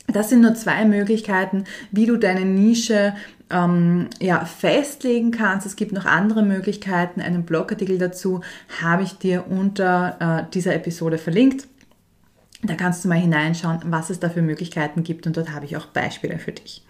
Das 0.09 0.29
sind 0.29 0.41
nur 0.41 0.55
zwei 0.55 0.85
Möglichkeiten, 0.85 1.65
wie 1.91 2.07
du 2.07 2.17
deine 2.17 2.45
Nische 2.45 3.15
ähm, 3.51 4.09
ja, 4.21 4.45
festlegen 4.45 5.31
kannst. 5.31 5.67
Es 5.67 5.77
gibt 5.77 5.93
noch 5.93 6.05
andere 6.05 6.43
Möglichkeiten. 6.43 7.21
Einen 7.21 7.45
Blogartikel 7.45 7.99
dazu 7.99 8.41
habe 8.83 9.03
ich 9.03 9.19
dir 9.19 9.45
unter 9.49 10.47
äh, 10.49 10.53
dieser 10.53 10.75
Episode 10.75 11.19
verlinkt. 11.19 11.67
Da 12.67 12.75
kannst 12.75 13.05
du 13.05 13.09
mal 13.09 13.19
hineinschauen, 13.19 13.81
was 13.87 14.11
es 14.11 14.21
da 14.21 14.29
für 14.29 14.43
Möglichkeiten 14.43 15.03
gibt 15.03 15.27
und 15.27 15.37
dort 15.37 15.53
habe 15.53 15.65
ich 15.65 15.77
auch 15.77 15.87
Beispiele 15.87 16.39
für 16.39 16.53
dich. 16.53 16.83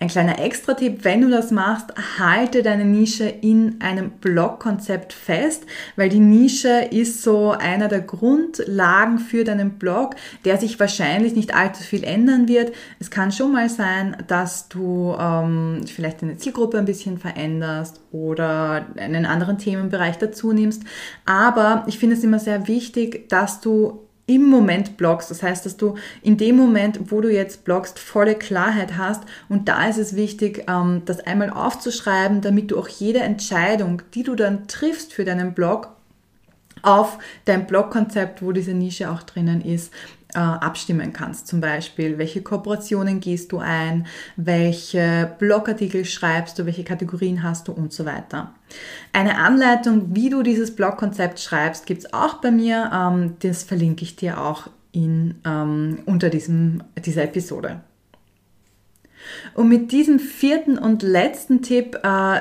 Ein 0.00 0.06
kleiner 0.06 0.38
Extra-Tipp, 0.38 1.00
wenn 1.02 1.22
du 1.22 1.28
das 1.28 1.50
machst, 1.50 1.92
halte 2.20 2.62
deine 2.62 2.84
Nische 2.84 3.24
in 3.24 3.80
einem 3.80 4.10
Blog-Konzept 4.10 5.12
fest, 5.12 5.66
weil 5.96 6.08
die 6.08 6.20
Nische 6.20 6.86
ist 6.92 7.24
so 7.24 7.50
einer 7.50 7.88
der 7.88 8.02
Grundlagen 8.02 9.18
für 9.18 9.42
deinen 9.42 9.72
Blog, 9.72 10.14
der 10.44 10.56
sich 10.56 10.78
wahrscheinlich 10.78 11.34
nicht 11.34 11.52
allzu 11.52 11.82
viel 11.82 12.04
ändern 12.04 12.46
wird. 12.46 12.72
Es 13.00 13.10
kann 13.10 13.32
schon 13.32 13.50
mal 13.50 13.68
sein, 13.68 14.16
dass 14.28 14.68
du 14.68 15.16
ähm, 15.18 15.80
vielleicht 15.84 16.22
deine 16.22 16.36
Zielgruppe 16.36 16.78
ein 16.78 16.84
bisschen 16.84 17.18
veränderst 17.18 18.00
oder 18.12 18.86
einen 18.98 19.26
anderen 19.26 19.58
Themenbereich 19.58 20.16
dazu 20.16 20.52
nimmst. 20.52 20.84
Aber 21.26 21.82
ich 21.88 21.98
finde 21.98 22.14
es 22.14 22.22
immer 22.22 22.38
sehr 22.38 22.68
wichtig, 22.68 23.28
dass 23.28 23.60
du 23.60 24.07
im 24.28 24.46
Moment 24.48 24.96
bloggst. 24.96 25.30
Das 25.30 25.42
heißt, 25.42 25.66
dass 25.66 25.76
du 25.76 25.96
in 26.22 26.36
dem 26.36 26.56
Moment, 26.56 27.10
wo 27.10 27.20
du 27.20 27.32
jetzt 27.32 27.64
bloggst, 27.64 27.98
volle 27.98 28.36
Klarheit 28.36 28.96
hast. 28.96 29.24
Und 29.48 29.68
da 29.68 29.88
ist 29.88 29.98
es 29.98 30.14
wichtig, 30.14 30.66
ähm, 30.68 31.02
das 31.06 31.20
einmal 31.20 31.50
aufzuschreiben, 31.50 32.42
damit 32.42 32.70
du 32.70 32.78
auch 32.78 32.88
jede 32.88 33.20
Entscheidung, 33.20 34.02
die 34.14 34.22
du 34.22 34.36
dann 34.36 34.68
triffst 34.68 35.12
für 35.12 35.24
deinen 35.24 35.54
Blog, 35.54 35.88
auf 36.82 37.18
dein 37.44 37.66
Blogkonzept, 37.66 38.40
wo 38.42 38.52
diese 38.52 38.72
Nische 38.72 39.10
auch 39.10 39.24
drinnen 39.24 39.62
ist, 39.62 39.92
äh, 40.34 40.38
abstimmen 40.38 41.12
kannst. 41.12 41.46
Zum 41.46 41.60
Beispiel, 41.60 42.18
welche 42.18 42.42
Kooperationen 42.42 43.20
gehst 43.20 43.52
du 43.52 43.58
ein, 43.58 44.06
welche 44.36 45.32
Blogartikel 45.38 46.04
schreibst 46.04 46.58
du, 46.58 46.66
welche 46.66 46.84
Kategorien 46.84 47.42
hast 47.42 47.68
du 47.68 47.72
und 47.72 47.92
so 47.92 48.04
weiter. 48.04 48.52
Eine 49.12 49.38
Anleitung, 49.38 50.14
wie 50.14 50.30
du 50.30 50.42
dieses 50.42 50.74
Blogkonzept 50.74 51.40
schreibst, 51.40 51.86
gibt 51.86 52.04
es 52.04 52.12
auch 52.12 52.34
bei 52.34 52.50
mir. 52.50 52.90
Ähm, 52.92 53.36
das 53.40 53.62
verlinke 53.62 54.02
ich 54.04 54.16
dir 54.16 54.40
auch 54.40 54.68
in, 54.92 55.36
ähm, 55.46 56.00
unter 56.04 56.28
diesem, 56.28 56.82
dieser 57.04 57.24
Episode. 57.24 57.80
Und 59.54 59.68
mit 59.68 59.92
diesem 59.92 60.18
vierten 60.18 60.78
und 60.78 61.02
letzten 61.02 61.62
Tipp 61.62 61.98
äh, 62.02 62.40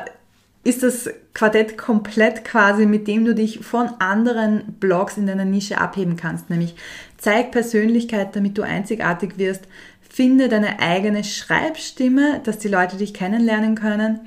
ist 0.67 0.83
das 0.83 1.09
Quartett 1.33 1.77
komplett 1.77 2.43
quasi, 2.43 2.85
mit 2.85 3.07
dem 3.07 3.23
du 3.23 3.33
dich 3.33 3.59
von 3.59 3.87
anderen 3.99 4.75
Blogs 4.81 5.15
in 5.15 5.25
deiner 5.25 5.45
Nische 5.45 5.77
abheben 5.77 6.17
kannst. 6.17 6.49
Nämlich 6.49 6.75
zeig 7.17 7.51
Persönlichkeit, 7.51 8.35
damit 8.35 8.57
du 8.57 8.63
einzigartig 8.63 9.37
wirst. 9.37 9.63
Finde 10.01 10.49
deine 10.49 10.79
eigene 10.79 11.23
Schreibstimme, 11.23 12.41
dass 12.43 12.57
die 12.57 12.67
Leute 12.67 12.97
dich 12.97 13.13
kennenlernen 13.13 13.75
können. 13.75 14.19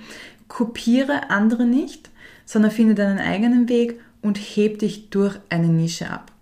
Kopiere 0.48 1.28
andere 1.28 1.66
nicht, 1.66 2.08
sondern 2.46 2.70
finde 2.70 2.94
deinen 2.94 3.18
eigenen 3.18 3.68
Weg 3.68 4.00
und 4.22 4.38
heb 4.38 4.78
dich 4.78 5.10
durch 5.10 5.38
eine 5.50 5.68
Nische 5.68 6.08
ab. 6.08 6.32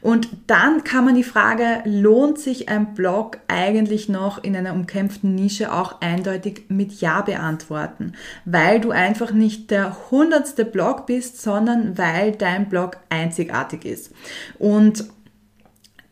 Und 0.00 0.28
dann 0.46 0.84
kann 0.84 1.04
man 1.04 1.14
die 1.14 1.24
Frage, 1.24 1.82
lohnt 1.84 2.38
sich 2.38 2.68
ein 2.68 2.94
Blog 2.94 3.38
eigentlich 3.48 4.08
noch 4.08 4.42
in 4.42 4.56
einer 4.56 4.74
umkämpften 4.74 5.34
Nische 5.34 5.72
auch 5.72 6.00
eindeutig 6.00 6.64
mit 6.68 7.00
Ja 7.00 7.20
beantworten, 7.22 8.12
weil 8.44 8.80
du 8.80 8.90
einfach 8.90 9.32
nicht 9.32 9.70
der 9.70 10.10
hundertste 10.10 10.64
Blog 10.64 11.06
bist, 11.06 11.40
sondern 11.40 11.98
weil 11.98 12.32
dein 12.32 12.68
Blog 12.68 12.98
einzigartig 13.08 13.84
ist. 13.84 14.12
Und 14.58 15.04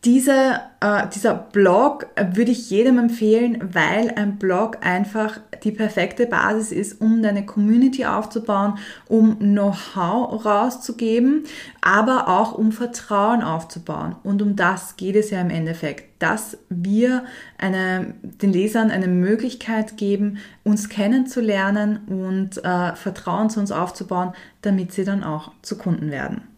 diese, 0.04 0.60
äh, 0.80 1.08
dieser 1.12 1.34
Blog 1.34 2.06
würde 2.16 2.52
ich 2.52 2.70
jedem 2.70 2.98
empfehlen, 2.98 3.58
weil 3.74 4.12
ein 4.14 4.38
Blog 4.38 4.78
einfach 4.80 5.40
die 5.64 5.72
perfekte 5.72 6.26
Basis 6.26 6.70
ist, 6.70 7.00
um 7.00 7.20
deine 7.20 7.44
Community 7.44 8.06
aufzubauen, 8.06 8.78
um 9.08 9.38
Know-how 9.40 10.44
rauszugeben, 10.44 11.44
aber 11.80 12.28
auch 12.28 12.52
um 12.52 12.70
Vertrauen 12.70 13.42
aufzubauen. 13.42 14.14
Und 14.22 14.40
um 14.40 14.54
das 14.54 14.96
geht 14.96 15.16
es 15.16 15.30
ja 15.30 15.40
im 15.40 15.50
Endeffekt, 15.50 16.22
dass 16.22 16.58
wir 16.68 17.24
eine, 17.58 18.14
den 18.22 18.52
Lesern 18.52 18.92
eine 18.92 19.08
Möglichkeit 19.08 19.96
geben, 19.96 20.38
uns 20.62 20.88
kennenzulernen 20.88 22.00
und 22.06 22.64
äh, 22.64 22.94
Vertrauen 22.94 23.50
zu 23.50 23.58
uns 23.58 23.72
aufzubauen, 23.72 24.32
damit 24.62 24.92
sie 24.92 25.04
dann 25.04 25.24
auch 25.24 25.50
zu 25.62 25.76
Kunden 25.76 26.12
werden. 26.12 26.57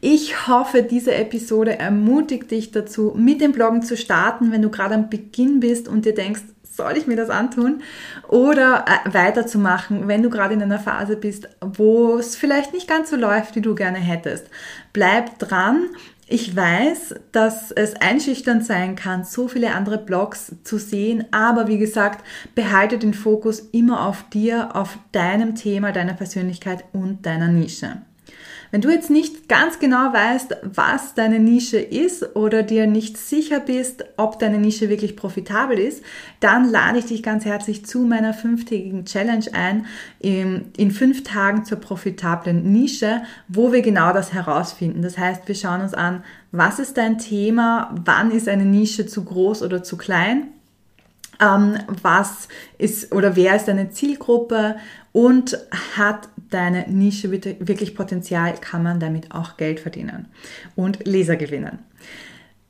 Ich 0.00 0.48
hoffe, 0.48 0.82
diese 0.82 1.14
Episode 1.14 1.78
ermutigt 1.78 2.50
dich 2.50 2.70
dazu, 2.70 3.12
mit 3.16 3.40
dem 3.40 3.52
Bloggen 3.52 3.82
zu 3.82 3.96
starten, 3.96 4.52
wenn 4.52 4.62
du 4.62 4.70
gerade 4.70 4.94
am 4.94 5.10
Beginn 5.10 5.60
bist 5.60 5.88
und 5.88 6.04
dir 6.04 6.14
denkst, 6.14 6.42
soll 6.74 6.96
ich 6.96 7.06
mir 7.06 7.16
das 7.16 7.30
antun? 7.30 7.82
Oder 8.28 8.84
äh, 8.86 9.12
weiterzumachen, 9.12 10.08
wenn 10.08 10.22
du 10.22 10.30
gerade 10.30 10.54
in 10.54 10.62
einer 10.62 10.78
Phase 10.78 11.16
bist, 11.16 11.48
wo 11.60 12.16
es 12.16 12.36
vielleicht 12.36 12.72
nicht 12.72 12.88
ganz 12.88 13.10
so 13.10 13.16
läuft, 13.16 13.56
wie 13.56 13.60
du 13.60 13.74
gerne 13.74 13.98
hättest. 13.98 14.46
Bleib 14.92 15.38
dran. 15.38 15.90
Ich 16.26 16.56
weiß, 16.56 17.14
dass 17.32 17.72
es 17.72 17.94
einschüchternd 17.94 18.64
sein 18.64 18.96
kann, 18.96 19.24
so 19.24 19.48
viele 19.48 19.74
andere 19.74 19.98
Blogs 19.98 20.54
zu 20.64 20.78
sehen, 20.78 21.26
aber 21.30 21.68
wie 21.68 21.76
gesagt, 21.76 22.24
behalte 22.54 22.96
den 22.96 23.12
Fokus 23.12 23.60
immer 23.72 24.06
auf 24.06 24.24
dir, 24.30 24.74
auf 24.74 24.98
deinem 25.10 25.56
Thema, 25.56 25.92
deiner 25.92 26.14
Persönlichkeit 26.14 26.84
und 26.94 27.26
deiner 27.26 27.48
Nische. 27.48 28.00
Wenn 28.72 28.80
du 28.80 28.88
jetzt 28.88 29.10
nicht 29.10 29.50
ganz 29.50 29.80
genau 29.80 30.14
weißt, 30.14 30.56
was 30.62 31.12
deine 31.12 31.38
Nische 31.38 31.76
ist 31.76 32.34
oder 32.34 32.62
dir 32.62 32.86
nicht 32.86 33.18
sicher 33.18 33.60
bist, 33.60 34.06
ob 34.16 34.38
deine 34.38 34.56
Nische 34.56 34.88
wirklich 34.88 35.14
profitabel 35.14 35.78
ist, 35.78 36.02
dann 36.40 36.70
lade 36.70 36.98
ich 36.98 37.04
dich 37.04 37.22
ganz 37.22 37.44
herzlich 37.44 37.84
zu 37.84 37.98
meiner 37.98 38.32
fünftägigen 38.32 39.04
Challenge 39.04 39.44
ein, 39.52 39.84
in 40.20 40.90
fünf 40.90 41.22
Tagen 41.22 41.66
zur 41.66 41.80
profitablen 41.80 42.72
Nische, 42.72 43.20
wo 43.46 43.72
wir 43.72 43.82
genau 43.82 44.14
das 44.14 44.32
herausfinden. 44.32 45.02
Das 45.02 45.18
heißt, 45.18 45.46
wir 45.48 45.54
schauen 45.54 45.82
uns 45.82 45.92
an, 45.92 46.24
was 46.50 46.78
ist 46.78 46.96
dein 46.96 47.18
Thema, 47.18 47.94
wann 48.06 48.30
ist 48.30 48.48
eine 48.48 48.64
Nische 48.64 49.04
zu 49.04 49.22
groß 49.22 49.62
oder 49.62 49.82
zu 49.82 49.98
klein 49.98 50.48
was 52.02 52.48
ist 52.78 53.12
oder 53.12 53.36
wer 53.36 53.56
ist 53.56 53.66
deine 53.66 53.90
Zielgruppe 53.90 54.76
und 55.12 55.58
hat 55.96 56.28
deine 56.50 56.88
Nische 56.88 57.30
wirklich 57.30 57.94
Potenzial, 57.94 58.54
kann 58.60 58.82
man 58.82 59.00
damit 59.00 59.34
auch 59.34 59.56
Geld 59.56 59.80
verdienen 59.80 60.26
und 60.76 61.06
Leser 61.06 61.36
gewinnen. 61.36 61.80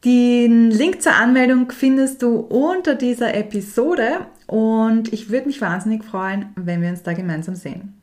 Den 0.05 0.71
Link 0.71 1.01
zur 1.01 1.15
Anmeldung 1.15 1.71
findest 1.71 2.23
du 2.23 2.37
unter 2.37 2.97
dieser 2.97 3.35
Episode 3.35 4.27
und 4.49 5.13
ich 5.13 5.31
würde 5.31 5.47
mich 5.47 5.61
wahnsinnig 5.61 6.03
freuen, 6.03 6.47
wenn 6.57 6.83
wir 6.83 6.89
uns 6.89 7.05
da 7.05 7.13
gemeinsam 7.13 7.55
sehen. 7.55 8.02